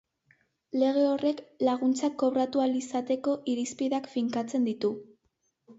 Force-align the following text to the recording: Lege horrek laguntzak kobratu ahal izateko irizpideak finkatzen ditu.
Lege 0.83 1.03
horrek 1.09 1.43
laguntzak 1.67 2.15
kobratu 2.23 2.65
ahal 2.65 2.75
izateko 2.81 3.37
irizpideak 3.55 4.13
finkatzen 4.17 4.69
ditu. 4.73 4.95